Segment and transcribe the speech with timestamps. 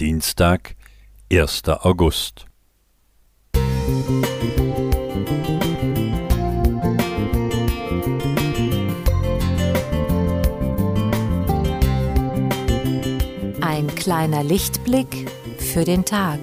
[0.00, 0.74] Dienstag,
[1.32, 1.62] 1.
[1.68, 2.46] August.
[13.60, 16.40] Ein kleiner Lichtblick für den Tag.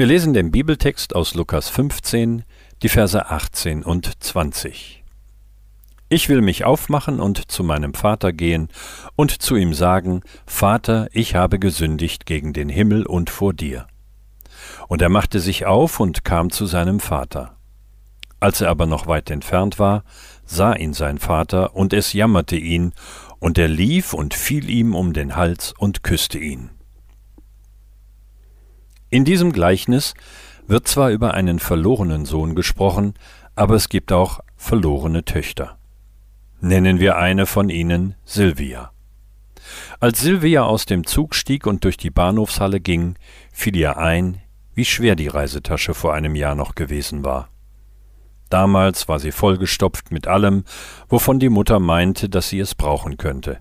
[0.00, 2.44] Wir lesen den Bibeltext aus Lukas 15,
[2.82, 5.04] die Verse 18 und 20.
[6.08, 8.70] Ich will mich aufmachen und zu meinem Vater gehen
[9.14, 13.88] und zu ihm sagen, Vater, ich habe gesündigt gegen den Himmel und vor dir.
[14.88, 17.58] Und er machte sich auf und kam zu seinem Vater.
[18.40, 20.04] Als er aber noch weit entfernt war,
[20.46, 22.94] sah ihn sein Vater, und es jammerte ihn,
[23.38, 26.70] und er lief und fiel ihm um den Hals und küsste ihn.
[29.10, 30.14] In diesem Gleichnis
[30.68, 33.14] wird zwar über einen verlorenen Sohn gesprochen,
[33.56, 35.78] aber es gibt auch verlorene Töchter.
[36.60, 38.92] Nennen wir eine von ihnen Silvia.
[39.98, 43.16] Als Silvia aus dem Zug stieg und durch die Bahnhofshalle ging,
[43.52, 44.40] fiel ihr ein,
[44.74, 47.48] wie schwer die Reisetasche vor einem Jahr noch gewesen war.
[48.48, 50.64] Damals war sie vollgestopft mit allem,
[51.08, 53.60] wovon die Mutter meinte, dass sie es brauchen könnte.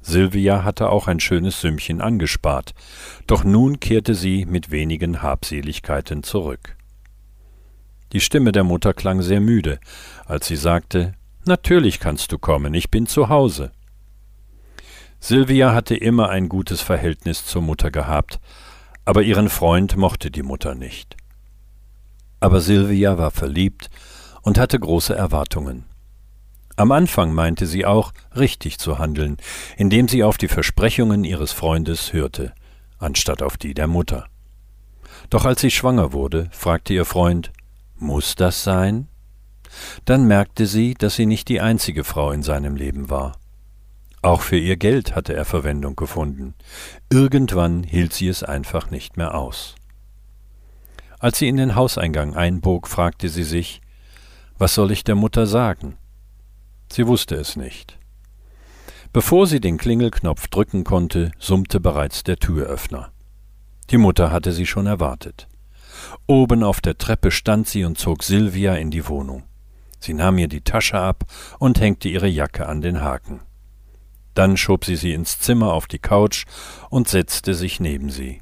[0.00, 2.74] Silvia hatte auch ein schönes Sümmchen angespart,
[3.26, 6.76] doch nun kehrte sie mit wenigen Habseligkeiten zurück.
[8.12, 9.80] Die Stimme der Mutter klang sehr müde,
[10.24, 13.72] als sie sagte Natürlich kannst du kommen, ich bin zu Hause.
[15.20, 18.38] Silvia hatte immer ein gutes Verhältnis zur Mutter gehabt,
[19.04, 21.16] aber ihren Freund mochte die Mutter nicht.
[22.40, 23.90] Aber Silvia war verliebt
[24.42, 25.84] und hatte große Erwartungen.
[26.78, 29.38] Am Anfang meinte sie auch, richtig zu handeln,
[29.76, 32.54] indem sie auf die Versprechungen ihres Freundes hörte,
[33.00, 34.28] anstatt auf die der Mutter.
[35.28, 37.50] Doch als sie schwanger wurde, fragte ihr Freund,
[37.96, 39.08] muss das sein?
[40.04, 43.32] Dann merkte sie, dass sie nicht die einzige Frau in seinem Leben war.
[44.22, 46.54] Auch für ihr Geld hatte er Verwendung gefunden.
[47.10, 49.74] Irgendwann hielt sie es einfach nicht mehr aus.
[51.18, 53.80] Als sie in den Hauseingang einbog, fragte sie sich,
[54.58, 55.96] was soll ich der Mutter sagen?
[56.90, 57.98] Sie wusste es nicht.
[59.12, 63.12] Bevor sie den Klingelknopf drücken konnte, summte bereits der Türöffner.
[63.90, 65.48] Die Mutter hatte sie schon erwartet.
[66.26, 69.44] Oben auf der Treppe stand sie und zog Silvia in die Wohnung.
[69.98, 71.24] Sie nahm ihr die Tasche ab
[71.58, 73.40] und hängte ihre Jacke an den Haken.
[74.34, 76.44] Dann schob sie sie ins Zimmer auf die Couch
[76.90, 78.40] und setzte sich neben sie.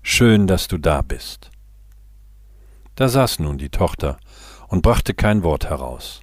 [0.00, 1.50] Schön, dass du da bist.
[2.94, 4.16] Da saß nun die Tochter
[4.68, 6.22] und brachte kein Wort heraus.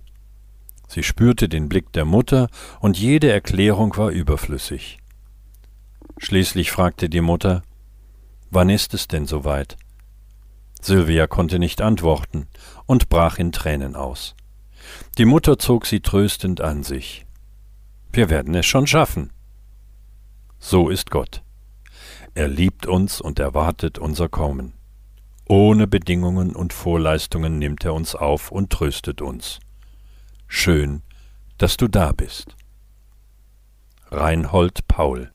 [0.93, 2.49] Sie spürte den Blick der Mutter,
[2.79, 4.99] und jede Erklärung war überflüssig.
[6.19, 7.63] Schließlich fragte die Mutter
[8.51, 9.75] Wann ist es denn soweit?
[10.79, 12.45] Sylvia konnte nicht antworten
[12.85, 14.35] und brach in Tränen aus.
[15.17, 17.25] Die Mutter zog sie tröstend an sich.
[18.11, 19.31] Wir werden es schon schaffen.
[20.59, 21.41] So ist Gott.
[22.35, 24.73] Er liebt uns und erwartet unser Kommen.
[25.47, 29.59] Ohne Bedingungen und Vorleistungen nimmt er uns auf und tröstet uns.
[30.55, 31.01] Schön,
[31.57, 32.55] dass du da bist.
[34.11, 35.32] Reinhold Paul